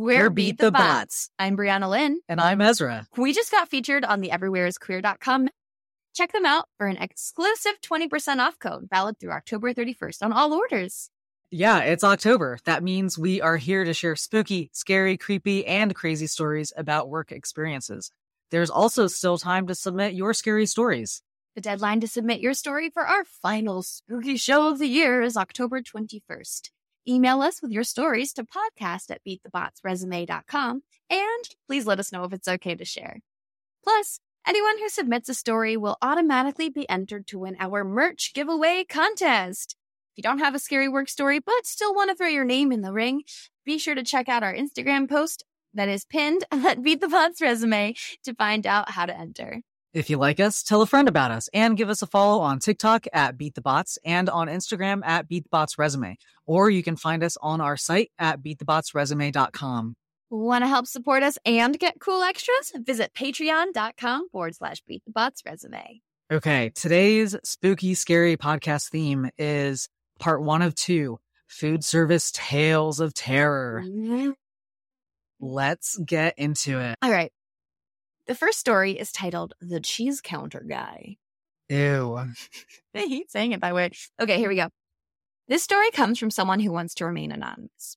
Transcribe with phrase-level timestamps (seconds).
[0.00, 1.28] We're Beat the Bots.
[1.38, 2.20] I'm Brianna Lynn.
[2.26, 3.06] And I'm Ezra.
[3.18, 5.50] We just got featured on the everywhereisqueer.com.
[6.14, 10.54] Check them out for an exclusive 20% off code valid through October 31st on all
[10.54, 11.10] orders.
[11.50, 12.56] Yeah, it's October.
[12.64, 17.30] That means we are here to share spooky, scary, creepy, and crazy stories about work
[17.30, 18.10] experiences.
[18.50, 21.20] There's also still time to submit your scary stories.
[21.56, 25.36] The deadline to submit your story for our final spooky show of the year is
[25.36, 26.70] October 21st.
[27.08, 32.32] Email us with your stories to podcast at beatthebotsresume.com and please let us know if
[32.32, 33.20] it's okay to share.
[33.82, 38.84] Plus, anyone who submits a story will automatically be entered to win our merch giveaway
[38.88, 39.76] contest.
[40.12, 42.72] If you don't have a scary work story but still want to throw your name
[42.72, 43.22] in the ring,
[43.64, 47.40] be sure to check out our Instagram post that is pinned at Beat the Bots
[47.40, 47.94] Resume
[48.24, 49.62] to find out how to enter.
[49.92, 52.60] If you like us, tell a friend about us and give us a follow on
[52.60, 56.16] TikTok at Beat the Bots and on Instagram at Beat the Bots Resume.
[56.46, 59.96] Or you can find us on our site at beatthebotsresume.com.
[60.30, 62.72] Want to help support us and get cool extras?
[62.76, 66.00] Visit patreon.com forward slash beat the bots resume.
[66.30, 69.88] Okay, today's spooky, scary podcast theme is
[70.20, 73.82] part one of two food service tales of terror.
[73.84, 74.30] Mm-hmm.
[75.40, 76.94] Let's get into it.
[77.02, 77.32] All right.
[78.26, 81.16] The first story is titled The Cheese Counter Guy.
[81.68, 82.16] Ew.
[82.94, 83.90] I hate saying it that way.
[84.20, 84.68] Okay, here we go.
[85.48, 87.96] This story comes from someone who wants to remain anonymous.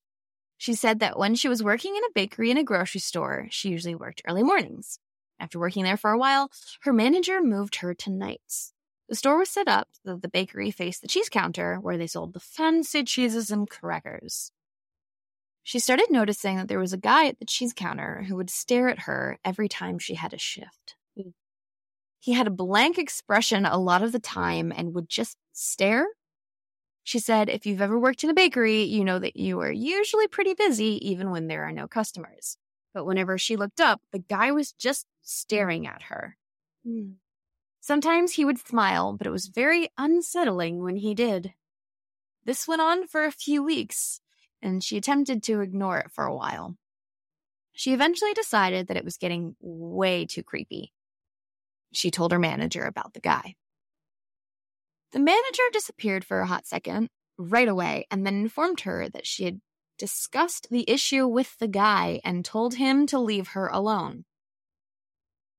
[0.58, 3.70] She said that when she was working in a bakery in a grocery store, she
[3.70, 4.98] usually worked early mornings.
[5.40, 6.50] After working there for a while,
[6.82, 8.74] her manager moved her to nights.
[9.10, 12.08] The store was set up so that the bakery faced the cheese counter where they
[12.08, 14.52] sold the fancy cheeses and crackers.
[15.64, 18.90] She started noticing that there was a guy at the cheese counter who would stare
[18.90, 20.96] at her every time she had a shift.
[21.18, 21.34] Mm.
[22.20, 26.06] He had a blank expression a lot of the time and would just stare.
[27.04, 30.28] She said, if you've ever worked in a bakery, you know that you are usually
[30.28, 32.58] pretty busy even when there are no customers.
[32.94, 36.38] But whenever she looked up, the guy was just staring at her.
[36.86, 37.14] Hmm.
[37.80, 41.54] Sometimes he would smile, but it was very unsettling when he did.
[42.46, 44.22] This went on for a few weeks,
[44.64, 46.76] and she attempted to ignore it for a while.
[47.74, 50.94] She eventually decided that it was getting way too creepy.
[51.92, 53.56] She told her manager about the guy.
[55.12, 59.44] The manager disappeared for a hot second, right away, and then informed her that she
[59.44, 59.62] had
[60.00, 64.26] discussed the issue with the guy and told him to leave her alone.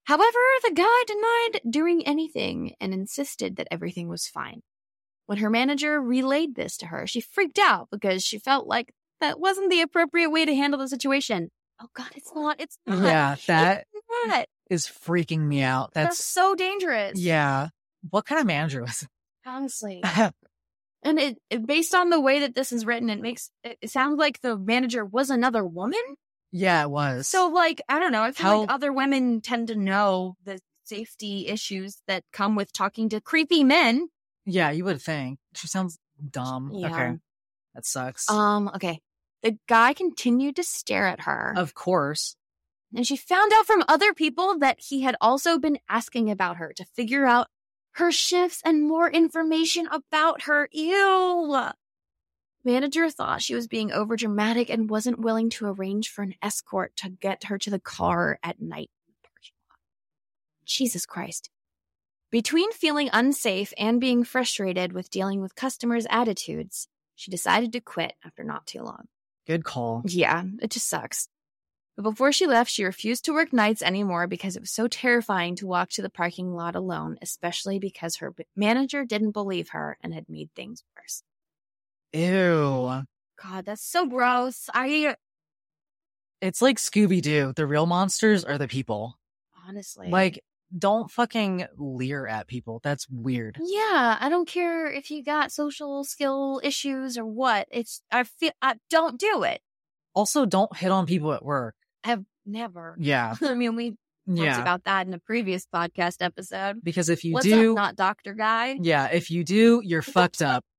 [0.05, 4.63] However, the guy denied doing anything and insisted that everything was fine.
[5.27, 9.41] When her manager relayed this to her, she freaked out because she felt like that
[9.41, 11.51] wasn't the appropriate way to handle the situation.
[11.81, 12.61] Oh God, it's not.
[12.61, 13.03] It's not.
[13.03, 13.87] Yeah, that
[14.27, 14.47] not.
[14.71, 15.93] is freaking me out.
[15.95, 17.19] That's, That's, so dangerous.
[17.19, 17.69] yeah.
[18.11, 19.09] What kind of manager was it?
[19.47, 20.03] honestly.
[21.07, 23.91] And it, it based on the way that this is written, it makes it, it
[23.91, 26.01] sounds like the manager was another woman.
[26.51, 27.29] yeah, it was.
[27.29, 28.23] So, like, I don't know.
[28.23, 33.11] I feel like other women tend to know the safety issues that come with talking
[33.11, 34.09] to creepy men.
[34.45, 35.39] Yeah, you would think.
[35.55, 35.99] She sounds
[36.31, 36.71] dumb.
[36.73, 36.87] Yeah.
[36.89, 37.19] Okay.
[37.75, 38.31] That sucks.
[38.31, 39.01] Um, okay.
[39.43, 42.37] The guy continued to stare at her, of course.
[42.95, 46.73] and she found out from other people that he had also been asking about her
[46.77, 47.49] to figure out
[47.93, 50.69] her shifts and more information about her.
[50.73, 51.71] Ew.
[52.65, 57.11] Manager thought she was being overdramatic and wasn't willing to arrange for an escort to
[57.11, 58.91] get her to the car at night.
[60.65, 61.51] Jesus Christ.
[62.35, 68.15] Between feeling unsafe and being frustrated with dealing with customers' attitudes, she decided to quit
[68.25, 69.05] after not too long.
[69.47, 70.03] Good call.
[70.05, 71.29] Yeah, it just sucks.
[71.95, 75.55] But before she left, she refused to work nights anymore because it was so terrifying
[75.55, 80.13] to walk to the parking lot alone, especially because her manager didn't believe her and
[80.13, 81.23] had made things worse.
[82.13, 83.05] Ew.
[83.41, 84.69] God, that's so gross.
[84.75, 85.15] I
[86.41, 87.53] It's like Scooby Doo.
[87.55, 89.21] The real monsters are the people.
[89.69, 90.43] honestly Like,
[90.77, 92.81] don't fucking leer at people.
[92.83, 93.59] That's weird.
[93.63, 97.69] Yeah, I don't care if you got social skill issues or what.
[97.71, 99.61] It's I feel I don't do it.
[100.15, 101.75] Also, don't hit on people at work.
[102.03, 102.97] I've never.
[102.99, 103.35] Yeah.
[103.43, 103.99] I mean, we talked
[104.41, 104.61] Yeah.
[104.61, 106.77] about that in a previous podcast episode.
[106.83, 108.79] Because if you What's do, up, not Doctor Guy?
[108.81, 110.65] yeah, if you do, you're fucked up.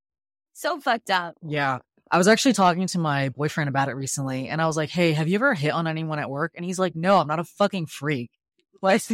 [0.58, 1.34] So fucked up.
[1.46, 1.80] Yeah.
[2.10, 5.12] I was actually talking to my boyfriend about it recently, and I was like, hey,
[5.12, 6.52] have you ever hit on anyone at work?
[6.56, 8.30] And he's like, no, I'm not a fucking freak.
[8.80, 9.06] What?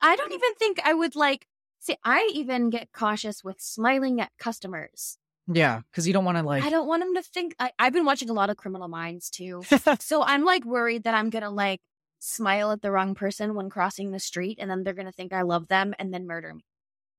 [0.00, 1.46] I don't even think I would like.
[1.80, 5.18] See, I even get cautious with smiling at customers.
[5.46, 6.64] yeah, because you don't want to like.
[6.64, 7.54] I don't want them to think.
[7.58, 9.62] I, I've been watching a lot of Criminal Minds too,
[10.00, 11.80] so I'm like worried that I'm gonna like
[12.18, 15.42] smile at the wrong person when crossing the street, and then they're gonna think I
[15.42, 16.62] love them and then murder me.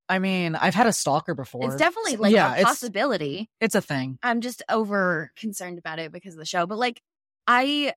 [0.09, 1.65] I mean, I've had a stalker before.
[1.65, 3.49] It's definitely like yeah, a it's- possibility.
[3.61, 4.17] It's a thing.
[4.23, 7.01] I'm just over concerned about it because of the show, but like
[7.47, 7.93] I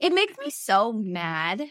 [0.00, 1.62] It makes me so mad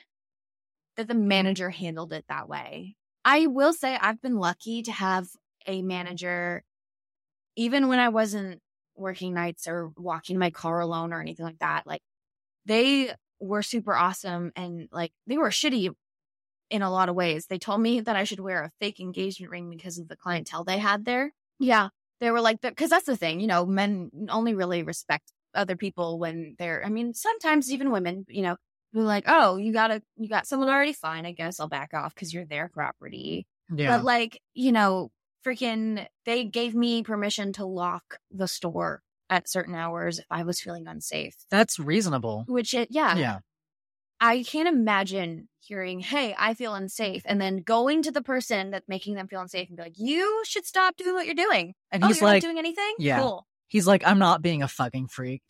[0.98, 2.96] that the manager handled it that way.
[3.24, 5.28] I will say I've been lucky to have
[5.66, 6.64] a manager,
[7.56, 8.62] even when I wasn't
[8.96, 11.86] working nights or walking my car alone or anything like that.
[11.86, 12.02] Like
[12.66, 15.94] they were super awesome and like they were shitty
[16.70, 17.46] in a lot of ways.
[17.46, 20.64] They told me that I should wear a fake engagement ring because of the clientele
[20.64, 21.32] they had there.
[21.60, 21.90] Yeah.
[22.20, 26.18] They were like, because that's the thing, you know, men only really respect other people
[26.18, 28.58] when they're, I mean, sometimes even women, you know,
[28.94, 31.26] be like, oh, you got a, you got someone already fine.
[31.26, 33.48] I guess I'll back off because you're their property.
[33.74, 33.98] Yeah.
[33.98, 35.12] But like, you know,
[35.46, 40.62] freaking, they gave me permission to lock the store at certain hours if I was
[40.62, 41.36] feeling unsafe.
[41.50, 42.46] That's reasonable.
[42.48, 43.16] Which it, yeah.
[43.18, 43.40] Yeah.
[44.20, 48.88] I can't imagine hearing, hey, I feel unsafe, and then going to the person that's
[48.88, 51.76] making them feel unsafe and be like, you should stop doing what you're doing.
[51.92, 52.96] And oh, he's you're like, not doing anything?
[52.98, 53.20] yeah.
[53.20, 53.46] Cool.
[53.68, 55.44] he's like, I'm not being a fucking freak.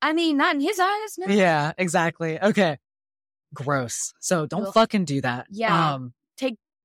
[0.00, 1.18] I mean, not in his eyes.
[1.18, 1.26] No.
[1.34, 2.40] yeah, exactly.
[2.40, 2.78] Okay.
[3.54, 4.12] Gross.
[4.20, 4.74] So don't Ugh.
[4.74, 5.46] fucking do that.
[5.50, 5.94] Yeah.
[5.94, 6.12] Um,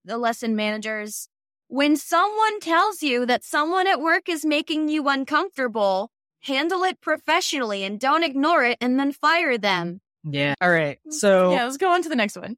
[0.06, 1.30] The lesson managers,
[1.70, 6.12] when someone tells you that someone at work is making you uncomfortable,
[6.42, 10.02] handle it professionally and don't ignore it and then fire them.
[10.30, 10.56] yeah.
[10.60, 11.00] All right.
[11.10, 12.58] So yeah, let's go on to the next one.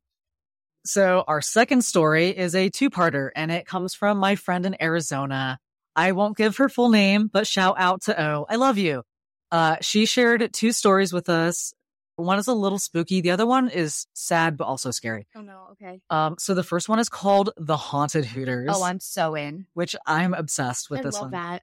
[0.86, 5.60] So our second story is a two-parter and it comes from my friend in Arizona.
[5.96, 8.46] I won't give her full name, but shout out to O.
[8.50, 9.04] I love you.
[9.52, 11.74] Uh, she shared two stories with us.
[12.18, 13.22] One is a little spooky.
[13.22, 15.28] The other one is sad, but also scary.
[15.36, 16.00] Oh no, okay.
[16.10, 19.66] Um, so the first one is called The Haunted Hooters, Oh, I'm so in.
[19.74, 21.32] which I'm obsessed with I this love one.
[21.32, 21.62] that.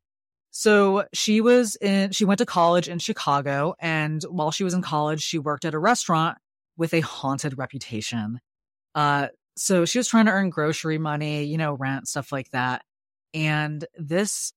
[0.51, 3.75] So she was in, she went to college in Chicago.
[3.81, 6.37] And while she was in college, she worked at a restaurant
[6.77, 8.39] with a haunted reputation.
[8.95, 12.83] Uh, so she was trying to earn grocery money, you know, rent, stuff like that.
[13.33, 14.53] And this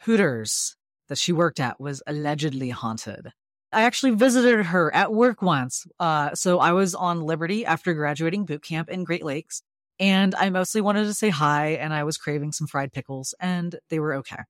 [0.00, 0.74] Hooters
[1.12, 3.28] that she worked at was allegedly haunted.
[3.70, 5.86] I actually visited her at work once.
[6.00, 9.62] Uh, so I was on Liberty after graduating boot camp in Great Lakes.
[10.00, 13.76] And I mostly wanted to say hi and I was craving some fried pickles and
[13.88, 14.42] they were okay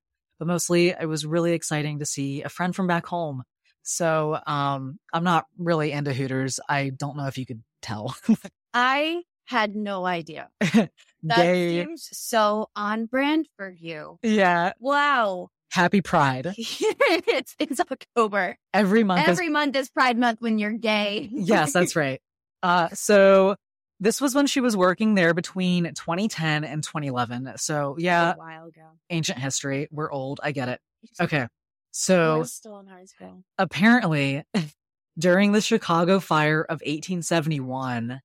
[0.43, 3.45] but mostly it was really exciting to see a friend from back home.
[3.85, 6.59] So um, I'm not really into Hooters.
[6.69, 8.17] I don't know if you could tell.
[8.75, 10.49] I had no idea.
[11.23, 11.85] That Gay.
[11.85, 14.19] seems so on brand for you.
[14.25, 14.73] Yeah.
[14.81, 15.51] Wow.
[15.73, 16.53] Happy Pride.
[16.59, 18.59] it's it's October.
[18.75, 19.23] Every month.
[19.23, 21.29] is- Every month is Pride Month when you're gay.
[21.33, 22.21] yes, that's right.
[22.65, 23.57] Uh, so
[23.99, 27.55] this was when she was working there between 2010 and 2011.
[27.57, 28.83] So yeah, a while ago.
[29.11, 29.89] ancient history.
[29.91, 30.39] We're old.
[30.45, 30.81] I get it.
[31.21, 31.49] Okay.
[31.91, 33.43] So still in high school.
[33.59, 34.45] apparently
[35.19, 38.21] during the Chicago fire of 1871,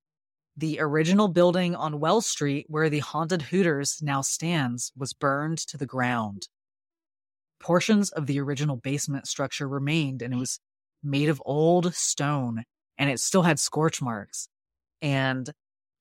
[0.56, 5.78] the original building on Wells Street where the haunted Hooters now stands was burned to
[5.78, 6.48] the ground.
[7.60, 10.60] Portions of the original basement structure remained and it was
[11.04, 12.64] made of old stone
[12.98, 14.48] and it still had scorch marks.
[15.02, 15.50] And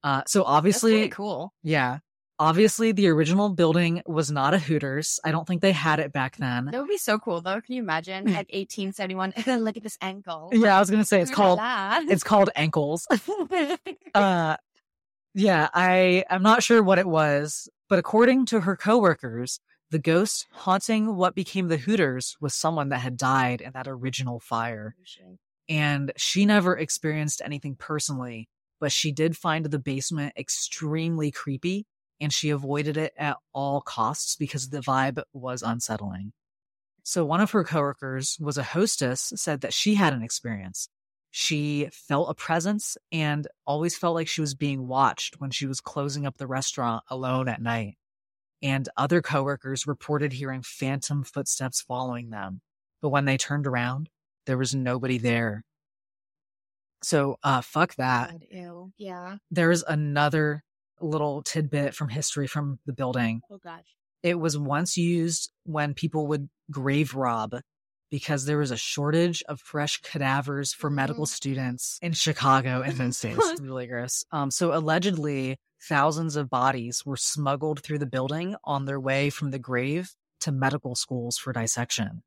[0.03, 1.53] uh, so obviously, cool.
[1.63, 1.99] yeah,
[2.39, 5.21] obviously the original building was not a Hooters.
[5.25, 6.67] I don't think they had it back then.
[6.67, 7.61] That would be so cool, though.
[7.61, 9.35] Can you imagine at 1871?
[9.47, 10.51] Look at this ankle.
[10.53, 13.07] Yeah, I was going to say it's called it's called ankles.
[14.15, 14.57] uh
[15.37, 19.61] yeah i i'm not sure what it was but according to her coworkers
[19.91, 24.41] the ghost haunting what became the hooters was someone that had died in that original
[24.41, 24.95] fire.
[25.69, 28.49] And she never experienced anything personally
[28.81, 31.87] but she did find the basement extremely creepy
[32.21, 36.33] and she avoided it at all costs because the vibe was unsettling.
[37.03, 40.89] So one of her coworkers was a hostess said that she had an experience.
[41.31, 45.81] She felt a presence and always felt like she was being watched when she was
[45.81, 47.97] closing up the restaurant alone at night.
[48.63, 52.61] And other coworkers reported hearing phantom footsteps following them.
[53.03, 54.09] But when they turned around,
[54.47, 55.65] there was nobody there.
[57.03, 58.31] So, uh, fuck that.
[58.33, 58.93] God, ew.
[58.97, 59.37] Yeah.
[59.51, 60.65] There's another
[61.01, 63.43] little tidbit from history from the building.
[63.51, 63.85] Oh, gosh.
[64.23, 67.55] It was once used when people would grave rob
[68.17, 73.13] because there was a shortage of fresh cadavers for medical students in Chicago and then
[73.13, 73.37] states.
[73.61, 74.25] Really gross.
[74.33, 79.51] Um, so allegedly, thousands of bodies were smuggled through the building on their way from
[79.51, 82.23] the grave to medical schools for dissection.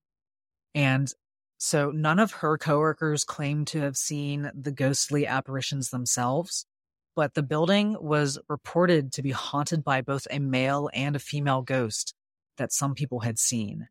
[0.75, 1.11] And
[1.57, 6.67] so none of her coworkers claimed to have seen the ghostly apparitions themselves,
[7.15, 11.63] but the building was reported to be haunted by both a male and a female
[11.63, 12.13] ghost
[12.57, 13.87] that some people had seen.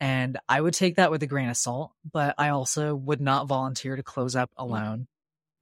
[0.00, 3.48] And I would take that with a grain of salt, but I also would not
[3.48, 4.62] volunteer to close up mm.
[4.64, 5.08] alone.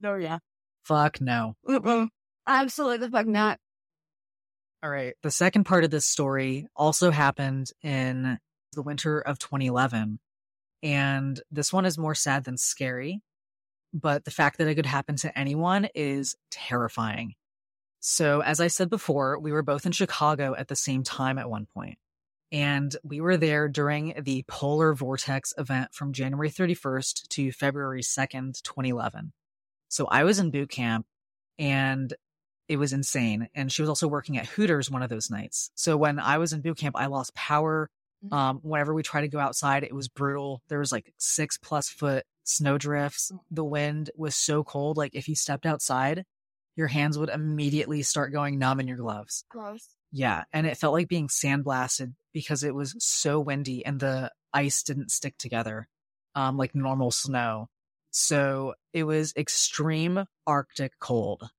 [0.03, 0.39] Oh, yeah.
[0.83, 1.55] Fuck no.
[2.45, 3.57] Absolutely the fuck not.
[4.83, 5.15] All right.
[5.23, 8.37] The second part of this story also happened in
[8.73, 10.19] the winter of 2011.
[10.83, 13.21] And this one is more sad than scary.
[13.93, 17.33] but the fact that it could happen to anyone is terrifying.
[17.99, 21.49] So, as I said before, we were both in Chicago at the same time at
[21.49, 21.97] one point,
[22.51, 28.61] And we were there during the polar vortex event from January 31st to February 2nd,
[28.61, 29.33] 2011.
[29.89, 31.05] So I was in boot camp
[31.59, 32.13] and
[32.67, 33.49] it was insane.
[33.55, 35.71] And she was also working at Hooters one of those nights.
[35.75, 37.89] So when I was in boot camp, I lost power.
[38.25, 38.33] Mhm.
[38.33, 40.61] Um, whenever we tried to go outside, it was brutal.
[40.69, 43.31] There was like six plus foot snow drifts.
[43.31, 43.39] Mm.
[43.51, 44.97] The wind was so cold.
[44.97, 46.25] Like if you stepped outside,
[46.75, 49.45] your hands would immediately start going numb in your gloves.
[49.49, 49.95] Gross.
[50.11, 50.43] Yeah.
[50.53, 55.09] And it felt like being sandblasted because it was so windy and the ice didn't
[55.09, 55.87] stick together
[56.35, 57.67] um, like normal snow.
[58.11, 61.49] So it was extreme Arctic cold.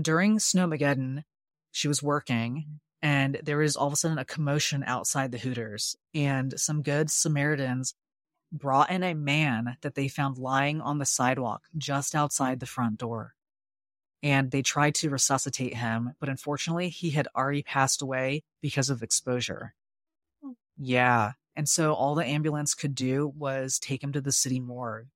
[0.00, 1.24] During Snowmageddon,
[1.72, 5.94] she was working and there was all of a sudden a commotion outside the Hooters
[6.14, 7.94] and some good Samaritans
[8.50, 12.96] brought in a man that they found lying on the sidewalk just outside the front
[12.96, 13.34] door
[14.22, 19.02] and they tried to resuscitate him, but unfortunately, he had already passed away because of
[19.02, 19.74] exposure.
[20.78, 21.32] Yeah.
[21.56, 25.08] And so all the ambulance could do was take him to the city morgue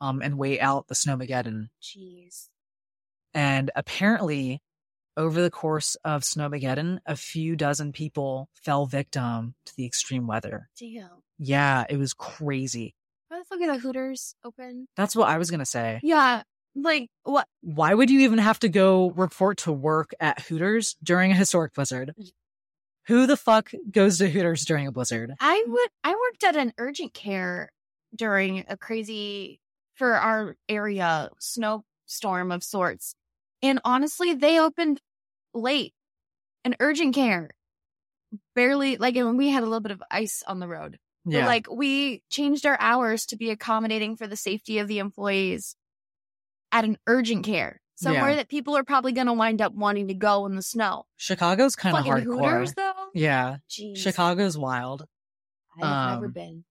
[0.00, 1.68] um, and wait out the Snowmageddon.
[1.82, 2.48] Jeez.
[3.32, 4.62] And apparently,
[5.16, 10.68] over the course of Snowmageddon, a few dozen people fell victim to the extreme weather.
[10.78, 11.08] Damn.
[11.38, 12.94] Yeah, it was crazy.
[13.28, 14.88] Why the fuck are the Hooters open?
[14.96, 16.00] That's what I was going to say.
[16.02, 16.42] Yeah.
[16.74, 17.46] Like, what?
[17.62, 21.72] Why would you even have to go report to work at Hooters during a historic
[21.74, 22.14] blizzard?
[23.08, 25.34] Who the fuck goes to Hooters during a blizzard?
[25.40, 27.70] I would, I worked at an urgent care
[28.14, 29.60] during a crazy,
[29.94, 33.14] for our area, snowstorm of sorts.
[33.62, 35.00] And honestly, they opened
[35.54, 35.92] late.
[36.64, 37.50] An urgent care.
[38.56, 40.98] Barely, like, and we had a little bit of ice on the road.
[41.24, 41.46] But Yeah.
[41.46, 45.76] like we changed our hours to be accommodating for the safety of the employees
[46.72, 47.80] at an urgent care.
[47.98, 48.36] Somewhere Yeah.
[48.36, 51.06] that people are probably going to wind up wanting to go in the snow.
[51.16, 52.24] Chicago's kind of hardcore.
[52.24, 52.92] Hooters though?
[53.16, 53.56] Yeah.
[53.70, 53.96] Jeez.
[53.96, 55.06] Chicago's wild.
[55.76, 56.64] I've never um, been.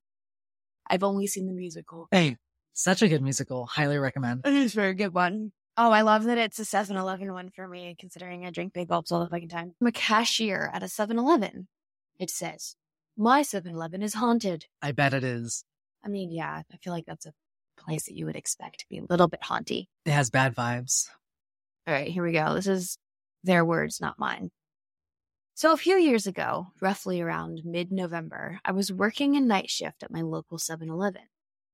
[0.87, 2.07] I've only seen the musical.
[2.11, 2.37] Hey,
[2.73, 3.65] such a good musical.
[3.65, 4.41] Highly recommend.
[4.45, 5.51] It is a very good one.
[5.77, 8.87] Oh, I love that it's a 7 Eleven one for me, considering I drink big
[8.87, 9.73] gulps all the fucking time.
[9.81, 11.67] I'm a cashier at a 7 Eleven.
[12.17, 12.75] It says,
[13.17, 14.65] My 7 Eleven is haunted.
[14.81, 15.65] I bet it is.
[16.03, 17.33] I mean, yeah, I feel like that's a
[17.77, 19.89] place that you would expect to be a little bit haunty.
[20.05, 21.09] It has bad vibes.
[21.87, 22.53] All right, here we go.
[22.53, 22.97] This is
[23.43, 24.51] their words, not mine.
[25.57, 30.03] So, a few years ago, roughly around mid November, I was working a night shift
[30.03, 31.21] at my local 7 Eleven.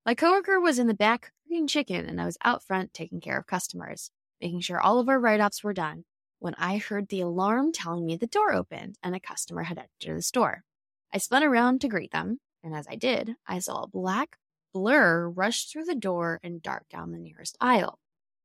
[0.06, 3.40] My coworker was in the back cooking chicken, and I was out front taking care
[3.40, 6.06] of customers, making sure all of our write ups were done,
[6.38, 10.16] when I heard the alarm telling me the door opened and a customer had entered
[10.16, 10.64] the store.
[11.12, 14.38] I spun around to greet them, and as I did, I saw a black
[14.76, 17.98] blur rush through the door and dart down the nearest aisle.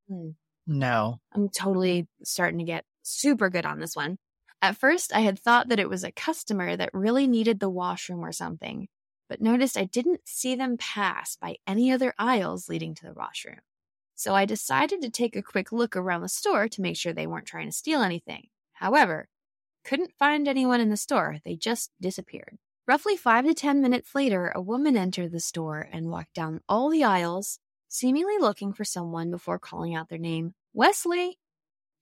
[0.08, 0.30] Hmm.
[0.66, 1.20] No.
[1.34, 4.16] I'm totally starting to get super good on this one.
[4.62, 8.24] At first, I had thought that it was a customer that really needed the washroom
[8.24, 8.88] or something,
[9.28, 13.60] but noticed I didn't see them pass by any other aisles leading to the washroom.
[14.14, 17.26] So I decided to take a quick look around the store to make sure they
[17.26, 18.48] weren't trying to steal anything.
[18.72, 19.28] However,
[19.84, 21.36] couldn't find anyone in the store.
[21.44, 22.58] They just disappeared.
[22.88, 26.88] Roughly five to 10 minutes later, a woman entered the store and walked down all
[26.88, 27.58] the aisles,
[27.88, 31.38] seemingly looking for someone before calling out their name, Wesley.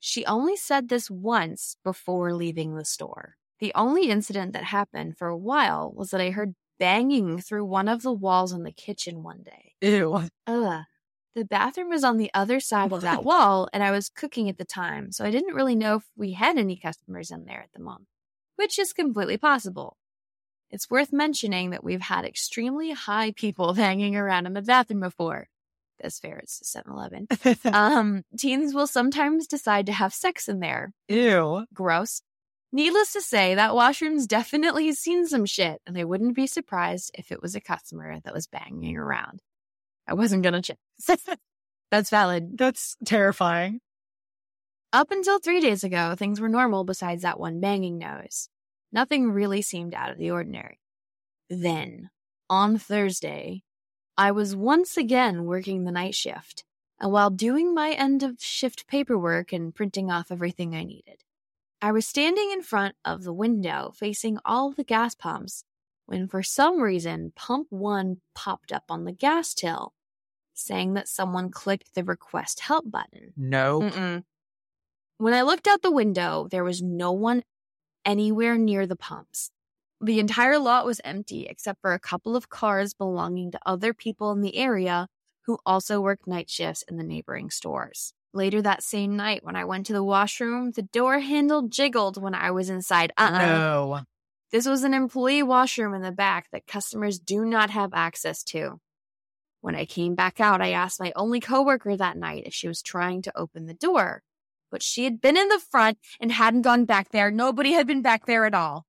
[0.06, 3.36] She only said this once before leaving the store.
[3.58, 7.88] The only incident that happened for a while was that I heard banging through one
[7.88, 9.72] of the walls in the kitchen one day.
[9.80, 10.28] Ew.
[10.46, 10.82] Ugh.
[11.34, 14.58] The bathroom was on the other side of that wall, and I was cooking at
[14.58, 17.72] the time, so I didn't really know if we had any customers in there at
[17.72, 18.08] the moment,
[18.56, 19.96] which is completely possible.
[20.70, 25.48] It's worth mentioning that we've had extremely high people hanging around in the bathroom before.
[26.00, 27.26] That's fair, it's 7 Eleven.
[27.64, 30.92] Um, teens will sometimes decide to have sex in there.
[31.08, 31.64] Ew.
[31.72, 32.22] Gross.
[32.72, 37.30] Needless to say, that washroom's definitely seen some shit, and I wouldn't be surprised if
[37.30, 39.40] it was a customer that was banging around.
[40.08, 40.78] I wasn't gonna check.
[41.90, 42.58] That's valid.
[42.58, 43.80] That's terrifying.
[44.92, 48.48] Up until three days ago, things were normal besides that one banging nose.
[48.92, 50.80] Nothing really seemed out of the ordinary.
[51.48, 52.10] Then,
[52.50, 53.62] on Thursday,
[54.16, 56.64] I was once again working the night shift,
[57.00, 61.24] and while doing my end of shift paperwork and printing off everything I needed,
[61.82, 65.64] I was standing in front of the window facing all the gas pumps
[66.06, 69.94] when for some reason pump one popped up on the gas till
[70.54, 73.32] saying that someone clicked the request help button.
[73.36, 73.84] Nope.
[73.84, 74.24] Mm-mm.
[75.18, 77.42] When I looked out the window, there was no one
[78.04, 79.50] anywhere near the pumps.
[80.04, 84.32] The entire lot was empty except for a couple of cars belonging to other people
[84.32, 85.08] in the area
[85.46, 88.12] who also worked night shifts in the neighboring stores.
[88.34, 92.34] Later that same night, when I went to the washroom, the door handle jiggled when
[92.34, 93.12] I was inside.
[93.16, 94.00] Uh uh No.
[94.52, 98.80] This was an employee washroom in the back that customers do not have access to.
[99.62, 102.82] When I came back out, I asked my only coworker that night if she was
[102.82, 104.22] trying to open the door,
[104.70, 107.30] but she had been in the front and hadn't gone back there.
[107.30, 108.84] Nobody had been back there at all.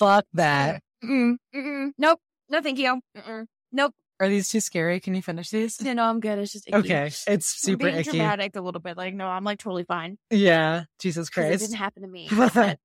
[0.00, 0.82] Fuck that.
[1.04, 2.18] Mm-mm, mm-mm, nope.
[2.48, 3.00] No, thank you.
[3.16, 3.94] Mm-mm, nope.
[4.18, 4.98] Are these too scary?
[4.98, 5.80] Can you finish these?
[5.80, 6.38] No, no, I'm good.
[6.38, 6.76] It's just icky.
[6.78, 7.06] Okay.
[7.06, 8.10] It's I'm super being icky.
[8.10, 8.96] dramatic a little bit.
[8.96, 10.18] Like, no, I'm like totally fine.
[10.30, 10.84] Yeah.
[10.98, 11.62] Jesus 'Cause It Christ.
[11.64, 12.28] didn't happen to me.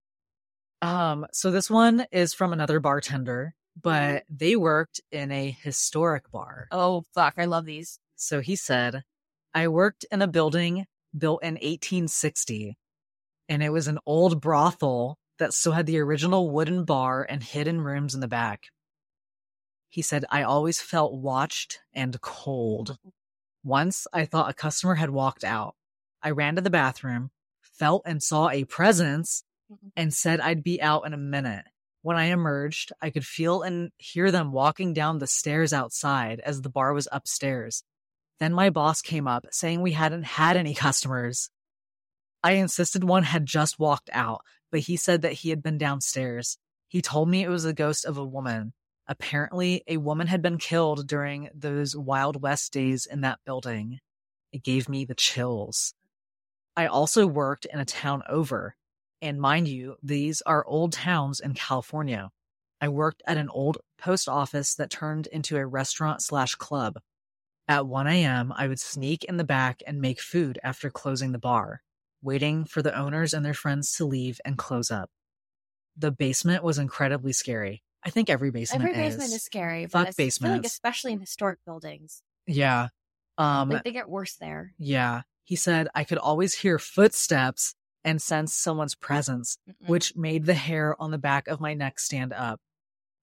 [0.81, 4.35] Um, so this one is from another bartender, but mm-hmm.
[4.37, 6.67] they worked in a historic bar.
[6.71, 7.35] oh, fuck.
[7.37, 7.97] I love these.
[8.17, 9.01] So he said,
[9.53, 10.85] I worked in a building
[11.17, 12.77] built in 1860,
[13.49, 17.81] and it was an old brothel that still had the original wooden bar and hidden
[17.81, 18.65] rooms in the back.
[19.89, 22.97] He said, I always felt watched and cold.
[23.63, 25.75] Once I thought a customer had walked out.
[26.21, 29.91] I ran to the bathroom, felt and saw a presence, Mhm.
[29.95, 31.65] and said I'd be out in a minute.
[32.01, 36.61] When I emerged, I could feel and hear them walking down the stairs outside as
[36.61, 37.83] the bar was upstairs.
[38.39, 41.49] Then my boss came up saying we hadn't had any customers.
[42.45, 46.59] I insisted one had just walked out, but he said that he had been downstairs.
[46.87, 48.73] He told me it was the ghost of a woman.
[49.07, 53.97] Apparently, a woman had been killed during those Wild West days in that building.
[54.51, 55.95] It gave me the chills.
[56.77, 58.75] I also worked in a town over.
[59.23, 62.29] And mind you, these are old towns in California.
[62.79, 66.99] I worked at an old post office that turned into a restaurant slash club.
[67.67, 71.39] At 1 a.m., I would sneak in the back and make food after closing the
[71.39, 71.81] bar,
[72.25, 75.09] waiting for the owners and their friends to leave and close up.
[75.97, 77.83] The basement was incredibly scary.
[78.03, 79.15] I think every basement Every is.
[79.15, 79.85] basement is scary.
[79.85, 80.69] Fuck feel like basements.
[80.69, 82.21] especially in historic buildings.
[82.47, 82.89] Yeah.
[83.37, 84.73] Um, like they get worse there.
[84.77, 85.21] yeah.
[85.43, 89.87] He said I could always hear footsteps and sense someone's presence, Mm-mm.
[89.89, 92.59] which made the hair on the back of my neck stand up.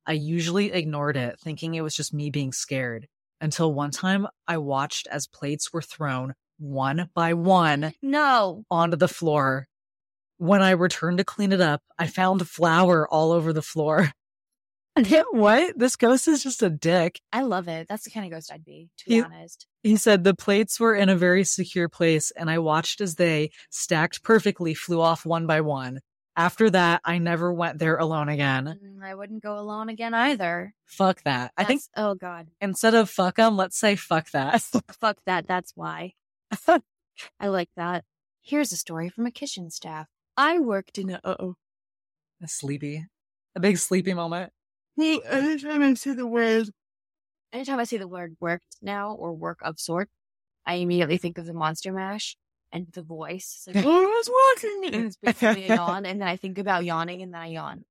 [0.07, 3.09] I usually ignored it, thinking it was just me being scared,
[3.41, 8.65] until one time I watched as plates were thrown one by one no.
[8.71, 9.69] onto the floor.
[10.39, 14.13] When I returned to clean it up, I found flour all over the floor.
[15.31, 15.79] what?
[15.79, 17.21] This ghost is just a dick.
[17.33, 17.87] I love it.
[17.89, 19.67] That's the kind of ghost I'd be, to be He- honest.
[19.83, 23.51] He said the plates were in a very secure place, and I watched as they,
[23.69, 26.01] stacked perfectly, flew off one by one.
[26.37, 28.79] After that, I never went there alone again.
[28.83, 30.73] Mm, I wouldn't go alone again either.
[30.87, 31.53] Fuck that.
[31.59, 34.63] I think oh god, instead of fuck them, let's say fuck that.
[35.01, 35.47] fuck that.
[35.47, 36.15] That's why.
[37.41, 38.05] I like that.
[38.43, 40.09] Here's a story from a kitchen staff.
[40.37, 41.57] I worked in a oh.
[42.43, 43.07] a sleepy,
[43.55, 44.53] a big sleepy moment.
[44.99, 46.71] Anytime I see the word,
[47.53, 50.09] anytime I see the word worked now or work of sort,
[50.67, 52.37] I immediately think of the Monster Mash
[52.73, 53.65] and the voice.
[53.67, 54.31] It's like, oh, I was
[54.63, 54.83] working.
[54.95, 56.07] And it's basically a yawn.
[56.07, 57.85] And then I think about yawning and then I yawn.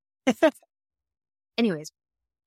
[1.57, 1.91] Anyways,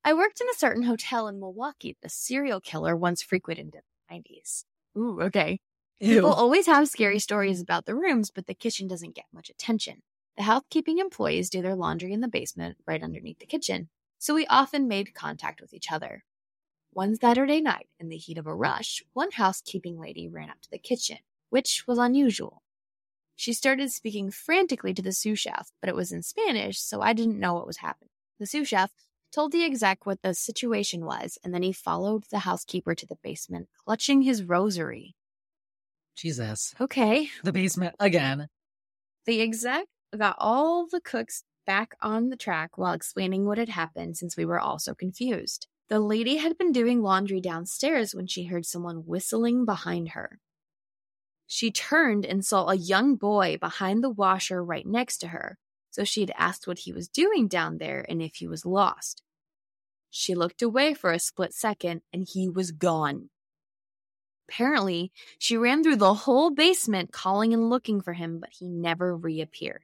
[0.04, 4.14] I worked in a certain hotel in Milwaukee The serial killer once frequented in the
[4.14, 4.64] 90s.
[4.96, 5.60] Ooh, okay.
[6.00, 10.02] People always have scary stories about the rooms, but the kitchen doesn't get much attention.
[10.36, 14.46] The housekeeping employees do their laundry in the basement right underneath the kitchen, so we
[14.48, 16.24] often made contact with each other.
[16.90, 20.70] One Saturday night, in the heat of a rush, one housekeeping lady ran up to
[20.70, 21.18] the kitchen,
[21.50, 22.62] which was unusual.
[23.36, 27.12] She started speaking frantically to the sous chef, but it was in Spanish, so I
[27.12, 28.10] didn't know what was happening.
[28.38, 28.92] The sous chef
[29.32, 33.18] told the exec what the situation was, and then he followed the housekeeper to the
[33.22, 35.16] basement, clutching his rosary.
[36.16, 36.74] Jesus.
[36.80, 38.48] Okay, The basement again.
[39.26, 44.16] The exec got all the cooks back on the track while explaining what had happened
[44.16, 45.66] since we were all so confused.
[45.88, 50.40] The lady had been doing laundry downstairs when she heard someone whistling behind her.
[51.46, 55.58] She turned and saw a young boy behind the washer right next to her,
[55.90, 59.22] so she had asked what he was doing down there and if he was lost.
[60.10, 63.30] She looked away for a split second and he was gone.
[64.48, 69.16] Apparently, she ran through the whole basement calling and looking for him, but he never
[69.16, 69.82] reappeared.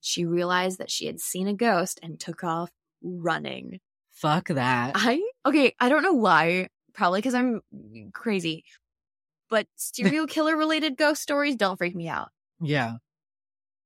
[0.00, 2.70] She realized that she had seen a ghost and took off
[3.02, 3.80] running.
[4.12, 4.92] Fuck that.
[4.94, 6.68] I, okay, I don't know why.
[6.92, 7.60] Probably because I'm
[8.12, 8.64] crazy.
[9.48, 12.28] But serial killer related ghost stories don't freak me out.
[12.60, 12.96] Yeah.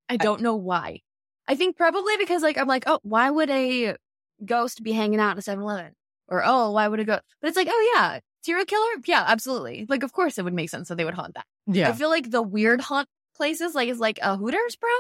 [0.09, 1.03] I don't know why.
[1.47, 3.97] I think probably because, like, I'm like, oh, why would a
[4.45, 5.93] ghost be hanging out at 7 Eleven?
[6.29, 7.23] Or, oh, why would a ghost?
[7.41, 9.03] But it's like, oh, yeah, serial killer?
[9.07, 9.87] Yeah, absolutely.
[9.89, 11.45] Like, of course it would make sense that they would haunt that.
[11.67, 11.89] Yeah.
[11.89, 14.91] I feel like the weird haunt places, like, is like a Hooters, bro,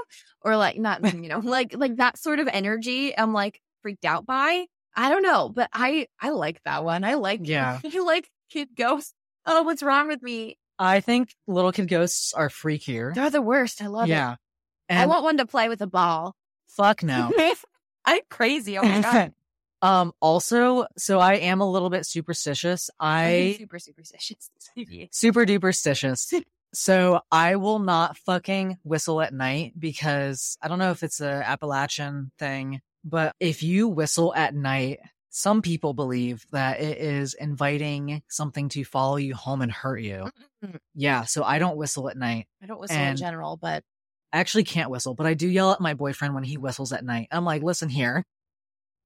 [0.42, 3.16] or like not, you know, like like that sort of energy.
[3.16, 4.66] I'm like freaked out by.
[4.96, 7.05] I don't know, but I I like that one.
[7.05, 7.81] I like Yeah.
[7.85, 9.14] You like kid ghosts.
[9.46, 10.59] Oh, what's wrong with me?
[10.79, 13.14] I think little kid ghosts are freakier.
[13.14, 13.83] They're the worst.
[13.83, 14.11] I love it.
[14.12, 14.37] yeah.
[14.90, 16.35] I want one to play with a ball.
[16.68, 17.31] fuck no.
[18.05, 18.79] I'm crazy.
[18.79, 19.33] Oh my god.
[19.82, 22.90] Um also, so I am a little bit superstitious.
[22.98, 24.50] I'm super superstitious.
[25.10, 26.42] super duper stitious.
[26.74, 31.42] So I will not fucking whistle at night because I don't know if it's a
[31.46, 34.98] Appalachian thing, but if you whistle at night,
[35.30, 40.30] some people believe that it is inviting something to follow you home and hurt you.
[40.94, 42.48] Yeah, so I don't whistle at night.
[42.62, 43.84] I don't whistle in general, but
[44.32, 47.04] I actually can't whistle, but I do yell at my boyfriend when he whistles at
[47.04, 47.28] night.
[47.30, 48.24] I'm like, listen here,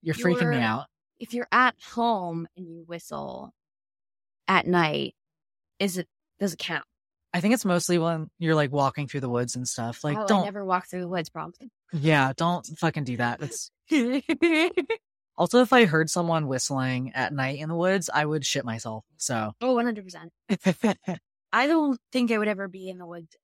[0.03, 0.87] you're freaking me out.
[1.19, 3.53] if you're at home and you whistle
[4.49, 5.15] at night,
[5.79, 6.09] is it
[6.41, 6.85] does it count?
[7.35, 10.05] I think it's mostly when you're like walking through the woods and stuff.
[10.05, 11.71] Like, oh, I don't, never walk through the woods, probably.
[11.93, 13.41] yeah, don't fucking do that.
[13.41, 13.71] It's
[15.37, 19.05] also if I heard someone whistling at night in the woods, I would shit myself.
[19.17, 20.29] So, oh, 100%.
[21.55, 23.35] I don't think I would ever be in the woods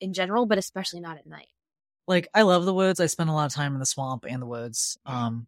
[0.00, 1.48] in general, but especially not at night.
[2.06, 3.00] like, I love the woods.
[3.00, 4.98] I spend a lot of time in the swamp and the woods.
[5.04, 5.46] Um,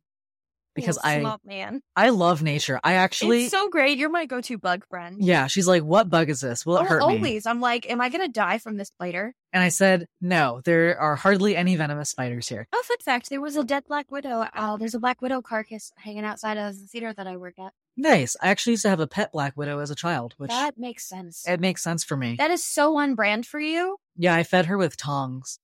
[0.80, 1.80] because I, man.
[1.96, 2.80] I love nature.
[2.82, 3.98] I actually, it's so great.
[3.98, 5.16] You're my go-to bug friend.
[5.20, 6.64] yeah, she's like, what bug is this?
[6.66, 7.14] Will it Oh, hurt me?
[7.16, 7.46] always.
[7.46, 9.34] I'm like, am I gonna die from this later?
[9.52, 12.66] And I said, no, there are hardly any venomous spiders here.
[12.72, 14.46] Oh, fun fact: there was a dead black widow.
[14.54, 17.72] Oh, there's a black widow carcass hanging outside of the theater that I work at.
[17.96, 18.36] Nice.
[18.42, 21.08] I actually used to have a pet black widow as a child, which that makes
[21.08, 21.48] sense.
[21.48, 22.36] it makes sense for me.
[22.36, 23.96] that is so on brand for you.
[24.16, 25.58] yeah, I fed her with tongs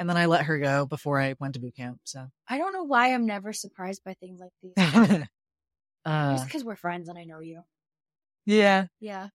[0.00, 2.00] and then I let her go before I went to boot camp.
[2.04, 4.72] So, I don't know why I'm never surprised by things like these.
[6.06, 7.62] uh, Just because we're friends and I know you.
[8.46, 8.86] yeah.
[8.98, 9.28] Yeah.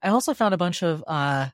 [0.00, 1.48] I also found a bunch of, uh,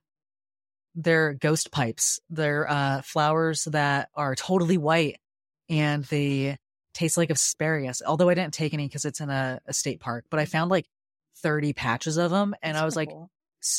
[0.94, 2.20] their ghost pipes.
[2.28, 5.16] They're, uh, flowers that are totally white
[5.70, 6.58] and they
[6.92, 8.02] taste like asparagus.
[8.06, 10.70] Although I didn't take any because it's in a, a state park, but I found
[10.70, 10.84] like
[11.36, 13.30] 30 patches of them and That's I was kinda like, cool.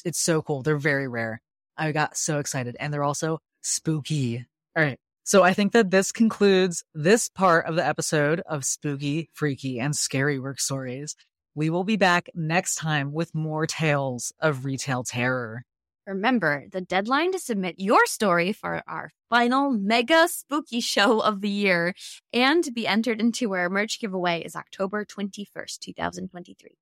[0.04, 0.64] it's so cool.
[0.64, 1.42] They're very rare.
[1.78, 4.48] I got so excited and they're also spooky.
[4.80, 5.00] All right.
[5.26, 9.94] So I think that this concludes this part of the episode of spooky, freaky, and
[9.94, 11.18] scary work stories.
[11.54, 15.66] We will be back next time with more tales of retail terror.
[16.08, 21.50] Remember, the deadline to submit your story for our final mega spooky show of the
[21.50, 21.94] year
[22.32, 26.78] and to be entered into our merch giveaway is October 21st, 2023.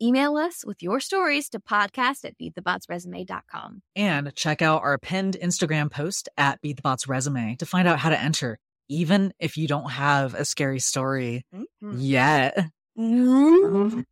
[0.00, 3.82] Email us with your stories to podcast at beatthebotsresume.com.
[3.96, 7.98] And check out our pinned Instagram post at Beat the Bots Resume to find out
[7.98, 11.44] how to enter, even if you don't have a scary story
[11.80, 12.58] yet.
[12.98, 14.02] Mm-hmm.